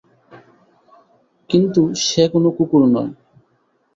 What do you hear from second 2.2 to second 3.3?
কোন কুকুর নয়।